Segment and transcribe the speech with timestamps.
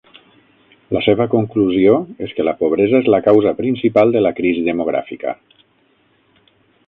[0.95, 1.93] La seva conclusió
[2.27, 5.35] és que la pobresa és la causa principal de la crisi demogràfica.